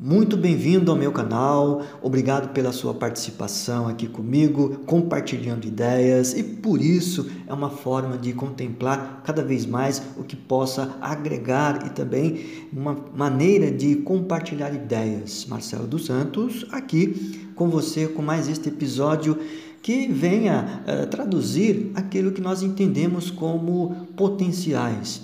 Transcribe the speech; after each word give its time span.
Muito 0.00 0.36
bem-vindo 0.36 0.92
ao 0.92 0.96
meu 0.96 1.10
canal, 1.10 1.82
obrigado 2.00 2.52
pela 2.52 2.70
sua 2.70 2.94
participação 2.94 3.88
aqui 3.88 4.06
comigo, 4.06 4.78
compartilhando 4.86 5.66
ideias 5.66 6.34
e 6.34 6.44
por 6.44 6.80
isso 6.80 7.28
é 7.48 7.52
uma 7.52 7.68
forma 7.68 8.16
de 8.16 8.32
contemplar 8.32 9.22
cada 9.24 9.42
vez 9.42 9.66
mais 9.66 10.00
o 10.16 10.22
que 10.22 10.36
possa 10.36 10.96
agregar 11.00 11.84
e 11.84 11.90
também 11.90 12.68
uma 12.72 12.96
maneira 13.12 13.72
de 13.72 13.96
compartilhar 13.96 14.72
ideias. 14.72 15.44
Marcelo 15.46 15.88
dos 15.88 16.06
Santos 16.06 16.64
aqui 16.70 17.50
com 17.56 17.68
você 17.68 18.06
com 18.06 18.22
mais 18.22 18.46
este 18.46 18.68
episódio 18.68 19.36
que 19.82 20.06
venha 20.06 20.84
uh, 20.86 21.08
traduzir 21.08 21.90
aquilo 21.96 22.30
que 22.30 22.40
nós 22.40 22.62
entendemos 22.62 23.32
como 23.32 24.06
potenciais, 24.16 25.22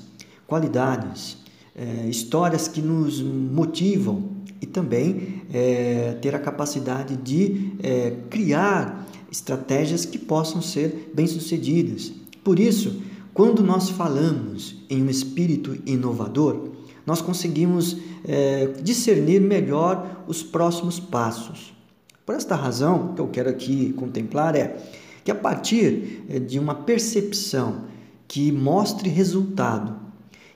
qualidades, 0.48 1.34
uh, 1.76 2.08
histórias 2.08 2.66
que 2.66 2.82
nos 2.82 3.22
motivam 3.22 4.33
e 4.60 4.66
também 4.66 5.42
é, 5.52 6.16
ter 6.20 6.34
a 6.34 6.38
capacidade 6.38 7.16
de 7.16 7.72
é, 7.82 8.16
criar 8.30 9.06
estratégias 9.30 10.04
que 10.04 10.18
possam 10.18 10.62
ser 10.62 11.10
bem-sucedidas. 11.14 12.12
Por 12.42 12.58
isso, 12.58 13.02
quando 13.32 13.62
nós 13.62 13.90
falamos 13.90 14.76
em 14.88 15.02
um 15.02 15.10
espírito 15.10 15.76
inovador, 15.84 16.70
nós 17.06 17.20
conseguimos 17.20 17.96
é, 18.24 18.68
discernir 18.82 19.40
melhor 19.40 20.24
os 20.26 20.42
próximos 20.42 20.98
passos. 20.98 21.74
Por 22.24 22.34
esta 22.34 22.54
razão, 22.54 23.10
o 23.10 23.14
que 23.14 23.20
eu 23.20 23.28
quero 23.28 23.50
aqui 23.50 23.92
contemplar 23.92 24.56
é 24.56 24.76
que 25.24 25.30
a 25.30 25.34
partir 25.34 26.24
é, 26.28 26.38
de 26.38 26.58
uma 26.58 26.74
percepção 26.74 27.84
que 28.26 28.50
mostre 28.50 29.08
resultado 29.08 29.96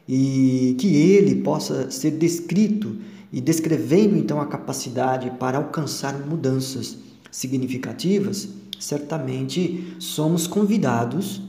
e 0.08 0.74
que 0.78 0.96
ele 0.96 1.42
possa 1.42 1.90
ser 1.90 2.12
descrito 2.12 2.96
e 3.32 3.40
descrevendo 3.40 4.16
então 4.16 4.40
a 4.40 4.46
capacidade 4.46 5.30
para 5.32 5.58
alcançar 5.58 6.14
mudanças 6.18 6.96
significativas, 7.30 8.48
certamente 8.78 9.96
somos 9.98 10.46
convidados 10.46 11.42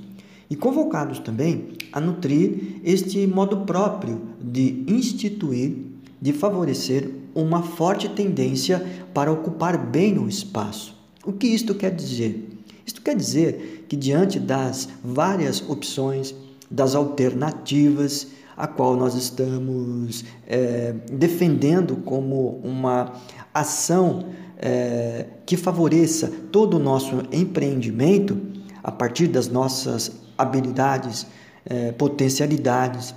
e 0.50 0.56
convocados 0.56 1.20
também 1.20 1.70
a 1.92 2.02
nutrir 2.02 2.80
este 2.84 3.26
modo 3.28 3.66
próprio 3.66 4.22
de 4.42 4.84
instituir, 4.88 5.76
de 6.22 6.34
favorecer 6.34 7.10
uma 7.34 7.62
forte 7.62 8.10
tendência 8.10 8.86
para 9.14 9.32
ocupar 9.32 9.78
bem 9.78 10.18
o 10.18 10.28
espaço. 10.28 10.96
O 11.24 11.32
que 11.32 11.48
isto 11.48 11.76
quer 11.76 11.94
dizer? 11.94 12.50
Isto 12.86 13.02
quer 13.02 13.16
dizer 13.16 13.86
que, 13.88 13.96
diante 13.96 14.40
das 14.40 14.90
várias 15.04 15.62
opções, 15.70 16.34
das 16.70 16.96
alternativas, 16.96 18.28
a 18.60 18.68
qual 18.68 18.98
nós 18.98 19.16
estamos 19.16 20.26
é, 20.46 20.94
defendendo 21.10 21.96
como 21.96 22.60
uma 22.62 23.14
ação 23.54 24.26
é, 24.58 25.28
que 25.46 25.56
favoreça 25.56 26.30
todo 26.52 26.76
o 26.76 26.80
nosso 26.80 27.24
empreendimento 27.32 28.38
a 28.84 28.92
partir 28.92 29.28
das 29.28 29.48
nossas 29.48 30.12
habilidades, 30.38 31.26
é, 31.66 31.94
potencialidades. 31.94 33.16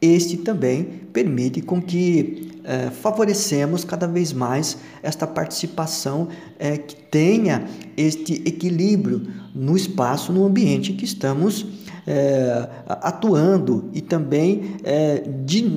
Este 0.00 0.38
também 0.38 0.84
permite 1.12 1.60
com 1.60 1.82
que 1.82 2.58
é, 2.64 2.90
favorecemos 2.90 3.84
cada 3.84 4.06
vez 4.06 4.32
mais 4.32 4.78
esta 5.02 5.26
participação 5.26 6.28
é, 6.58 6.78
que 6.78 6.96
tenha 6.96 7.68
este 7.94 8.34
equilíbrio 8.46 9.26
no 9.54 9.76
espaço, 9.76 10.32
no 10.32 10.46
ambiente 10.46 10.94
que 10.94 11.04
estamos 11.04 11.66
é, 12.10 12.66
atuando 12.86 13.90
e 13.92 14.00
também 14.00 14.76
é, 14.82 15.24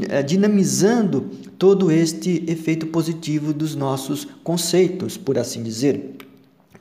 é, 0.08 0.24
dinamizando 0.24 1.30
todo 1.60 1.92
este 1.92 2.46
efeito 2.48 2.88
positivo 2.88 3.52
dos 3.52 3.76
nossos 3.76 4.26
conceitos, 4.41 5.18
por 5.18 5.38
assim 5.38 5.62
dizer. 5.62 6.16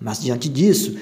Mas 0.00 0.22
diante 0.22 0.48
disso, 0.48 0.96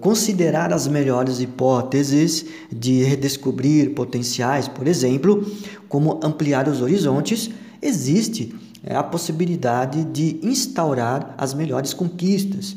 considerar 0.00 0.72
as 0.72 0.88
melhores 0.88 1.40
hipóteses 1.40 2.44
de 2.70 3.04
redescobrir 3.04 3.94
potenciais, 3.94 4.66
por 4.68 4.86
exemplo, 4.86 5.50
como 5.88 6.20
ampliar 6.22 6.68
os 6.68 6.82
horizontes, 6.82 7.50
existe 7.80 8.52
a 8.86 9.02
possibilidade 9.02 10.04
de 10.04 10.40
instaurar 10.42 11.34
as 11.38 11.54
melhores 11.54 11.94
conquistas. 11.94 12.76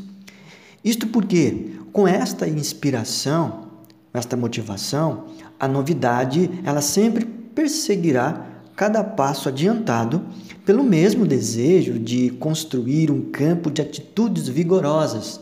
Isto 0.82 1.08
porque, 1.08 1.72
com 1.92 2.08
esta 2.08 2.48
inspiração, 2.48 3.67
esta 4.14 4.36
motivação, 4.36 5.26
a 5.60 5.68
novidade 5.68 6.50
ela 6.64 6.82
sempre 6.82 7.26
perseguirá 7.26 8.46
cada 8.76 9.04
passo 9.04 9.50
adiantado 9.50 10.22
pelo 10.66 10.84
mesmo 10.84 11.26
desejo 11.26 11.98
de 11.98 12.30
construir 12.32 13.10
um 13.10 13.32
campo 13.32 13.72
de 13.72 13.82
atitudes 13.82 14.48
vigorosas. 14.48 15.40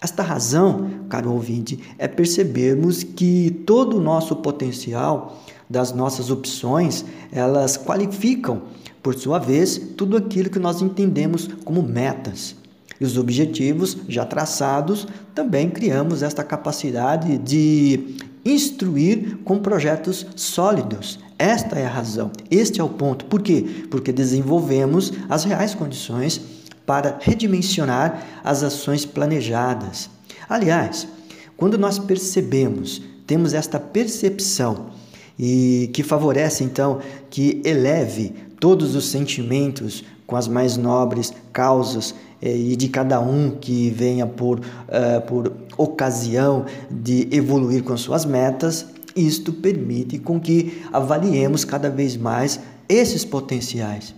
Esta 0.00 0.22
razão, 0.22 0.90
caro 1.08 1.32
ouvinte, 1.32 1.78
é 1.98 2.08
percebermos 2.08 3.02
que 3.02 3.50
todo 3.66 3.98
o 3.98 4.00
nosso 4.00 4.36
potencial 4.36 5.42
das 5.68 5.92
nossas 5.92 6.30
opções, 6.30 7.04
elas 7.32 7.76
qualificam, 7.76 8.62
por 9.02 9.14
sua 9.14 9.38
vez, 9.38 9.78
tudo 9.96 10.16
aquilo 10.16 10.50
que 10.50 10.58
nós 10.58 10.82
entendemos 10.82 11.48
como 11.64 11.82
metas. 11.82 12.54
E 13.02 13.04
os 13.04 13.18
objetivos 13.18 13.96
já 14.08 14.24
traçados, 14.24 15.08
também 15.34 15.68
criamos 15.68 16.22
esta 16.22 16.44
capacidade 16.44 17.36
de 17.36 18.16
instruir 18.44 19.38
com 19.44 19.58
projetos 19.58 20.24
sólidos. 20.36 21.18
Esta 21.36 21.80
é 21.80 21.84
a 21.84 21.90
razão, 21.90 22.30
este 22.48 22.80
é 22.80 22.84
o 22.84 22.88
ponto. 22.88 23.24
Por 23.24 23.42
quê? 23.42 23.86
Porque 23.90 24.12
desenvolvemos 24.12 25.12
as 25.28 25.42
reais 25.42 25.74
condições 25.74 26.40
para 26.86 27.18
redimensionar 27.20 28.24
as 28.44 28.62
ações 28.62 29.04
planejadas. 29.04 30.08
Aliás, 30.48 31.08
quando 31.56 31.76
nós 31.76 31.98
percebemos, 31.98 33.02
temos 33.26 33.52
esta 33.52 33.80
percepção 33.80 34.90
e 35.36 35.90
que 35.92 36.04
favorece 36.04 36.62
então 36.62 37.00
que 37.28 37.60
eleve 37.64 38.32
todos 38.60 38.94
os 38.94 39.08
sentimentos 39.08 40.04
com 40.24 40.36
as 40.36 40.46
mais 40.46 40.76
nobres 40.76 41.32
causas 41.52 42.14
e 42.42 42.76
de 42.76 42.88
cada 42.88 43.20
um 43.20 43.52
que 43.52 43.90
venha 43.90 44.26
por, 44.26 44.58
uh, 44.58 45.20
por 45.26 45.52
ocasião 45.76 46.66
de 46.90 47.28
evoluir 47.30 47.84
com 47.84 47.96
suas 47.96 48.24
metas, 48.24 48.86
isto 49.14 49.52
permite 49.52 50.18
com 50.18 50.40
que 50.40 50.82
avaliemos 50.92 51.64
cada 51.64 51.88
vez 51.88 52.16
mais 52.16 52.58
esses 52.88 53.24
potenciais. 53.24 54.14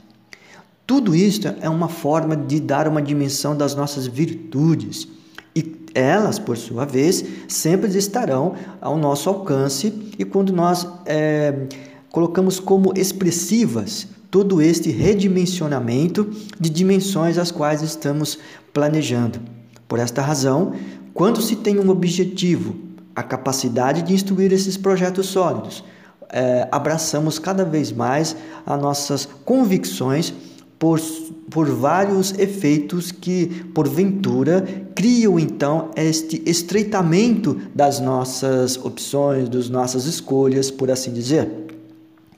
Tudo 0.87 1.15
isto 1.15 1.49
é 1.61 1.69
uma 1.69 1.89
forma 1.89 2.37
de 2.37 2.61
dar 2.61 2.87
uma 2.89 3.01
dimensão 3.01 3.57
das 3.57 3.75
nossas 3.75 4.07
virtudes 4.07 5.09
e 5.57 5.77
elas, 5.95 6.39
por 6.39 6.57
sua 6.57 6.85
vez, 6.85 7.25
sempre 7.49 7.97
estarão 7.97 8.55
ao 8.81 8.97
nosso 8.99 9.29
alcance 9.29 9.93
e 10.19 10.25
quando 10.25 10.53
nós 10.53 10.87
é, 11.07 11.67
colocamos 12.11 12.59
como 12.61 12.93
expressivas 12.97 14.09
todo 14.35 14.61
este 14.61 14.91
redimensionamento 14.91 16.29
de 16.59 16.69
dimensões 16.69 17.39
as 17.39 17.53
quais 17.53 17.83
estamos 17.83 18.37
planejando. 18.73 19.39
Por 19.87 20.01
esta 20.01 20.21
razão, 20.21 20.73
quando 21.15 21.41
se 21.41 21.55
tem 21.55 21.79
um 21.79 21.89
objetivo, 21.89 22.75
a 23.15 23.23
capacidade 23.23 24.03
de 24.03 24.13
instruir 24.13 24.53
esses 24.53 24.77
projetos 24.77 25.27
sólidos, 25.27 25.85
é, 26.31 26.67
abraçamos 26.73 27.39
cada 27.39 27.65
vez 27.65 27.93
mais 27.93 28.37
as 28.67 28.83
nossas 28.83 29.29
convicções 29.45 30.35
por, 30.81 31.01
por 31.49 31.71
vários 31.71 32.37
efeitos 32.37 33.13
que, 33.13 33.47
porventura, 33.73 34.63
criam 34.97 35.39
então 35.39 35.93
este 35.95 36.43
estreitamento 36.45 37.57
das 37.73 38.01
nossas 38.01 38.77
opções, 38.79 39.49
das 39.49 39.69
nossas 39.69 40.07
escolhas, 40.07 40.73
por 40.73 40.91
assim 40.91 41.13
dizer. 41.13 41.49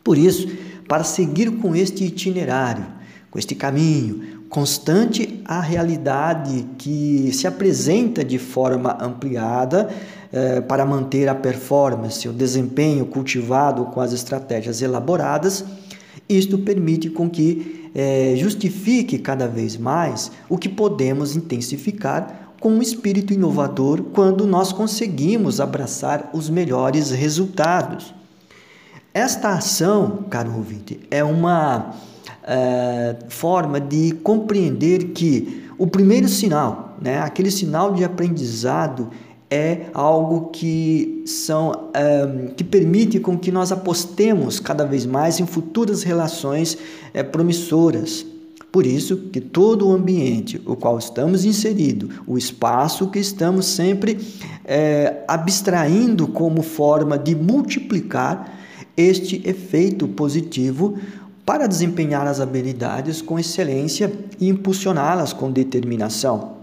Por 0.05 0.19
isso, 0.19 0.47
para 0.89 1.05
seguir 1.05 1.51
com 1.59 1.75
este 1.75 2.05
itinerário, 2.05 2.87
com 3.31 3.39
este 3.39 3.55
caminho, 3.55 4.37
constante 4.49 5.43
à 5.45 5.61
realidade 5.61 6.67
que 6.79 7.31
se 7.33 7.47
apresenta 7.47 8.25
de 8.25 8.39
forma 8.39 8.97
ampliada 9.01 9.89
eh, 10.33 10.61
para 10.61 10.87
manter 10.87 11.29
a 11.29 11.35
performance, 11.35 12.29
o 12.29 12.33
desempenho 12.33 13.07
cultivado 13.07 13.85
com 13.87 14.01
as 14.01 14.13
estratégias 14.13 14.81
elaboradas, 14.81 15.65
isto 16.29 16.59
permite 16.59 17.11
com 17.11 17.29
que 17.29 17.91
eh, 17.95 18.35
justifique 18.37 19.19
cada 19.19 19.47
vez 19.47 19.77
mais 19.77 20.31
o 20.49 20.59
que 20.59 20.69
podemos 20.69 21.37
intensificar 21.37 22.55
com 22.61 22.71
um 22.71 22.83
espírito 22.83 23.33
inovador 23.33 24.03
quando 24.13 24.47
nós 24.47 24.73
conseguimos 24.73 25.61
abraçar 25.61 26.31
os 26.33 26.49
melhores 26.49 27.11
resultados. 27.11 28.16
Esta 29.17 29.55
ação, 29.55 30.27
caro 30.29 30.55
ouvinte, 30.55 31.01
é 31.11 31.25
uma 31.25 31.95
é, 32.47 33.17
forma 33.31 33.81
de 33.81 34.13
compreender 34.23 35.05
que 35.15 35.71
o 35.79 35.87
primeiro 35.87 36.29
sinal, 36.29 36.99
né, 37.01 37.21
aquele 37.21 37.51
sinal 37.51 37.95
de 37.95 38.05
aprendizado, 38.05 39.09
é 39.51 39.87
algo 39.95 40.51
que 40.51 41.25
são 41.25 41.89
é, 41.95 42.51
que 42.55 42.63
permite 42.63 43.19
com 43.19 43.39
que 43.39 43.51
nós 43.51 43.73
apostemos 43.73 44.61
cada 44.61 44.85
vez 44.85 45.07
mais 45.07 45.41
em 45.41 45.47
futuras 45.47 46.03
relações 46.03 46.77
é, 47.15 47.23
promissoras. 47.23 48.27
Por 48.71 48.85
isso 48.85 49.17
que 49.33 49.41
todo 49.41 49.89
o 49.89 49.93
ambiente 49.95 50.61
o 50.67 50.77
qual 50.77 50.99
estamos 50.99 51.47
inseridos, 51.47 52.17
o 52.27 52.37
espaço 52.37 53.11
que 53.11 53.19
estamos 53.19 53.65
sempre 53.65 54.19
é, 54.63 55.25
abstraindo 55.27 56.29
como 56.29 56.61
forma 56.61 57.19
de 57.19 57.35
multiplicar 57.35 58.56
este 58.97 59.43
efeito 59.49 60.09
positivo 60.09 60.97
para 61.45 61.67
desempenhar 61.67 62.27
as 62.27 62.41
habilidades 62.41 63.23
com 63.23 63.39
excelência 63.39 64.13
e 64.41 64.49
impulsioná-las 64.49 65.33
com 65.33 65.51
determinação. 65.51 66.57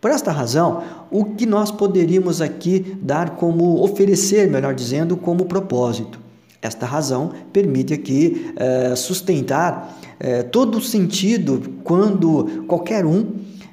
Por 0.00 0.10
esta 0.10 0.30
razão, 0.30 0.82
o 1.10 1.24
que 1.24 1.46
nós 1.46 1.70
poderíamos 1.70 2.40
aqui 2.40 2.96
dar 3.00 3.36
como 3.36 3.82
oferecer, 3.82 4.50
melhor 4.50 4.74
dizendo, 4.74 5.16
como 5.16 5.46
propósito? 5.46 6.20
Esta 6.60 6.86
razão 6.86 7.32
permite 7.52 7.92
aqui 7.92 8.52
é, 8.56 8.96
sustentar 8.96 9.98
é, 10.18 10.42
todo 10.42 10.78
o 10.78 10.80
sentido 10.80 11.62
quando 11.82 12.64
qualquer 12.66 13.04
um 13.04 13.24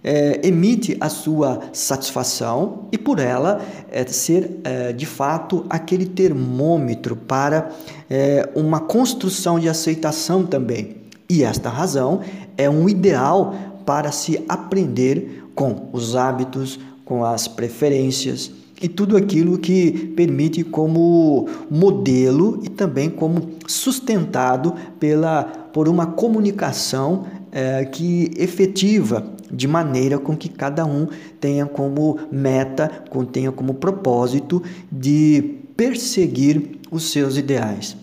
é, 0.04 0.40
emite 0.44 0.98
a 1.00 1.10
sua 1.10 1.60
satisfação 1.74 2.88
e 2.92 2.98
por 2.98 3.20
ela 3.20 3.62
é, 3.92 4.06
ser 4.08 4.60
é, 4.64 4.92
de 4.94 5.06
fato 5.06 5.66
aquele 5.70 6.06
termômetro 6.06 7.16
para 7.16 7.70
é, 8.10 8.50
uma 8.56 8.80
construção 8.80 9.60
de 9.60 9.70
aceitação 9.70 10.46
também. 10.46 10.98
E 11.30 11.44
esta 11.44 11.70
razão 11.70 12.22
é 12.58 12.70
um 12.70 12.90
ideal 12.90 13.56
para 13.86 14.12
se 14.12 14.44
aprender 14.50 15.46
com 15.56 15.90
os 15.94 16.16
hábitos, 16.16 16.80
com 17.06 17.24
as 17.24 17.48
preferências 17.48 18.52
e 18.82 18.88
tudo 18.88 19.16
aquilo 19.16 19.60
que 19.60 19.92
permite 20.16 20.64
como 20.64 21.48
modelo 21.70 22.60
e 22.64 22.70
também 22.70 23.10
como 23.10 23.50
sustentado 23.68 24.74
pela 25.00 25.44
por 25.44 25.88
uma 25.88 26.08
comunicação 26.08 27.26
é, 27.52 27.86
que 27.86 28.32
efetiva 28.36 29.24
de 29.52 29.68
maneira 29.68 30.18
com 30.18 30.36
que 30.36 30.50
cada 30.50 30.86
um 30.86 31.08
tenha 31.40 31.66
como 31.66 32.18
meta, 32.32 32.90
tenha 33.32 33.52
como 33.52 33.76
propósito 33.76 34.62
de 34.92 35.60
perseguir 35.76 36.80
os 36.92 37.12
seus 37.12 37.38
ideais. 37.38 37.96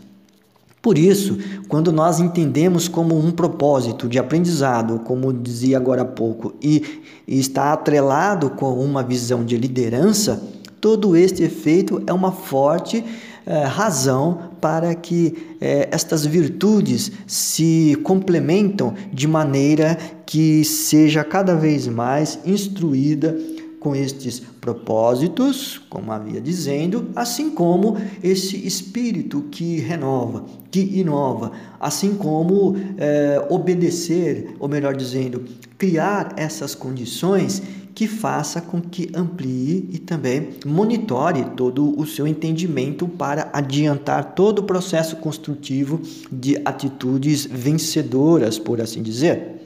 Por 0.81 0.97
isso, 0.97 1.37
quando 1.69 1.91
nós 1.91 2.21
entendemos 2.21 2.87
como 2.87 3.19
um 3.19 3.31
propósito 3.31 4.09
de 4.09 4.19
aprendizado, 4.19 5.01
como 5.01 5.33
dizia 5.33 5.77
agora 5.77 6.03
há 6.03 6.05
pouco, 6.05 6.55
e, 6.63 7.03
e 7.27 7.39
está 7.39 7.73
atrelado 7.73 8.51
com 8.51 8.73
uma 8.79 9.03
visão 9.03 9.45
de 9.45 9.57
liderança, 9.57 10.41
Todo 10.81 11.17
este 11.17 11.43
efeito 11.43 12.03
é 12.07 12.13
uma 12.13 12.31
forte 12.31 13.05
eh, 13.51 13.65
razão 13.65 14.51
para 14.61 14.95
que 14.95 15.57
eh, 15.59 15.89
estas 15.91 16.27
virtudes 16.27 17.11
se 17.27 17.99
complementam 18.05 18.93
de 19.11 19.27
maneira 19.27 19.97
que 20.27 20.63
seja 20.67 21.25
cada 21.25 21.55
vez 21.55 21.89
mais 21.89 22.39
instruída 22.45 23.35
com 23.81 23.95
estes 23.95 24.41
propósitos, 24.61 25.81
como 25.89 26.13
havia 26.13 26.41
dizendo, 26.41 27.11
assim 27.15 27.51
como 27.51 27.97
esse 28.23 28.67
espírito 28.67 29.43
que 29.51 29.79
renova, 29.79 30.45
que 30.71 30.81
inova, 30.81 31.53
assim 31.79 32.15
como 32.15 32.77
eh, 32.99 33.47
obedecer, 33.49 34.57
ou 34.59 34.69
melhor 34.69 34.97
dizendo, 34.97 35.45
criar 35.79 36.35
essas 36.37 36.75
condições 36.75 37.63
que 37.99 38.07
faça 38.07 38.61
com 38.61 38.81
que 38.81 39.11
amplie 39.13 39.89
e 39.93 39.99
também 39.99 40.51
monitore 40.65 41.45
todo 41.57 41.99
o 41.99 42.07
seu 42.07 42.29
entendimento 42.29 43.09
para 43.09 43.51
adiantar 43.53 44.35
todo 44.35 44.61
o 44.61 44.63
processo 44.63 45.17
construtivo 45.17 46.01
de 46.31 46.61
atitudes 46.65 47.45
vencedoras, 47.45 48.57
por 48.57 48.81
assim 48.81 49.03
dizer. 49.03 49.57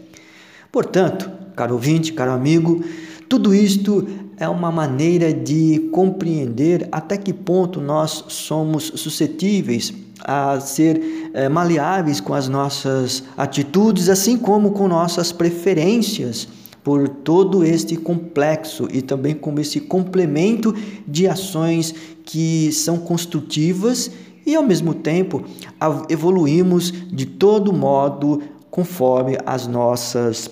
Portanto, 0.73 1.31
caro 1.55 1.75
ouvinte, 1.75 2.15
caro 2.15 2.33
amigo, 2.33 2.83
tudo 3.33 3.55
isto 3.55 4.07
é 4.37 4.47
uma 4.47 4.71
maneira 4.71 5.33
de 5.33 5.89
compreender 5.91 6.87
até 6.93 7.17
que 7.17 7.33
ponto 7.33 7.81
nós 7.81 8.27
somos 8.29 8.93
suscetíveis 8.97 9.91
a 10.21 10.61
ser 10.61 11.31
é, 11.33 11.49
maleáveis 11.49 12.21
com 12.21 12.35
as 12.35 12.47
nossas 12.47 13.25
atitudes, 13.35 14.11
assim 14.11 14.37
como 14.37 14.73
com 14.73 14.87
nossas 14.87 15.33
preferências 15.33 16.47
por 16.85 17.09
todo 17.09 17.65
este 17.65 17.97
complexo 17.97 18.87
e 18.93 19.01
também 19.01 19.35
como 19.35 19.61
esse 19.61 19.81
complemento 19.81 20.75
de 21.09 21.27
ações 21.27 21.95
que 22.27 22.71
são 22.71 22.99
construtivas 22.99 24.11
e 24.45 24.55
ao 24.55 24.63
mesmo 24.63 24.93
tempo 24.93 25.43
evoluímos 26.11 26.93
de 27.11 27.25
todo 27.25 27.73
modo 27.73 28.43
conforme 28.71 29.39
as 29.47 29.67
nossas 29.67 30.51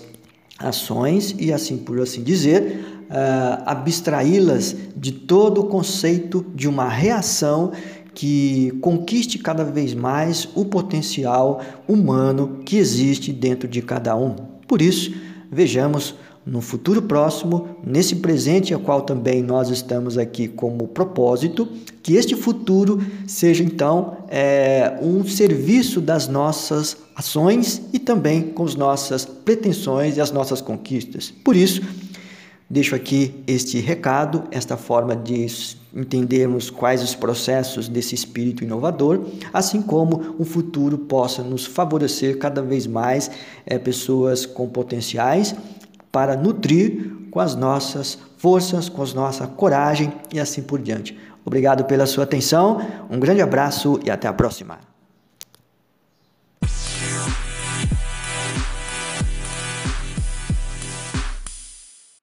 ações 0.63 1.35
e 1.37 1.51
assim 1.51 1.77
por 1.77 1.99
assim 1.99 2.23
dizer 2.23 3.01
uh, 3.09 3.63
abstraí-las 3.65 4.75
de 4.95 5.11
todo 5.11 5.61
o 5.61 5.65
conceito 5.65 6.45
de 6.55 6.67
uma 6.67 6.87
reação 6.87 7.71
que 8.13 8.71
conquiste 8.81 9.39
cada 9.39 9.63
vez 9.63 9.93
mais 9.93 10.47
o 10.55 10.65
potencial 10.65 11.61
humano 11.87 12.61
que 12.65 12.77
existe 12.77 13.31
dentro 13.31 13.67
de 13.67 13.81
cada 13.81 14.15
um. 14.15 14.35
Por 14.67 14.81
isso, 14.81 15.13
vejamos 15.51 16.15
no 16.45 16.59
futuro 16.59 17.03
próximo, 17.03 17.77
nesse 17.85 18.15
presente, 18.15 18.73
a 18.73 18.79
qual 18.79 19.01
também 19.01 19.43
nós 19.43 19.69
estamos 19.69 20.17
aqui 20.17 20.47
como 20.47 20.87
propósito, 20.87 21.67
que 22.01 22.15
este 22.15 22.35
futuro 22.35 22.99
seja 23.27 23.63
então 23.63 24.17
é, 24.27 24.97
um 25.01 25.23
serviço 25.23 26.01
das 26.01 26.27
nossas 26.27 26.97
ações 27.15 27.81
e 27.93 27.99
também 27.99 28.41
com 28.41 28.63
as 28.63 28.75
nossas 28.75 29.23
pretensões 29.23 30.17
e 30.17 30.21
as 30.21 30.31
nossas 30.31 30.61
conquistas. 30.61 31.31
Por 31.43 31.55
isso, 31.55 31.81
deixo 32.67 32.95
aqui 32.95 33.35
este 33.45 33.79
recado, 33.79 34.45
esta 34.49 34.75
forma 34.75 35.15
de 35.15 35.45
entendermos 35.93 36.71
quais 36.71 37.03
os 37.03 37.13
processos 37.13 37.87
desse 37.87 38.15
espírito 38.15 38.63
inovador, 38.63 39.27
assim 39.53 39.81
como 39.81 40.35
um 40.39 40.45
futuro 40.45 40.97
possa 40.97 41.43
nos 41.43 41.67
favorecer 41.67 42.39
cada 42.39 42.63
vez 42.63 42.87
mais 42.87 43.29
é, 43.63 43.77
pessoas 43.77 44.45
com 44.45 44.67
potenciais 44.67 45.53
para 46.11 46.35
nutrir 46.35 47.11
com 47.31 47.39
as 47.39 47.55
nossas 47.55 48.17
forças, 48.37 48.89
com 48.89 49.01
a 49.01 49.07
nossa 49.13 49.47
coragem 49.47 50.11
e 50.33 50.39
assim 50.39 50.61
por 50.61 50.79
diante. 50.79 51.17
Obrigado 51.45 51.85
pela 51.85 52.05
sua 52.05 52.25
atenção, 52.25 52.81
um 53.09 53.19
grande 53.19 53.41
abraço 53.41 53.99
e 54.03 54.11
até 54.11 54.27
a 54.27 54.33
próxima. 54.33 54.90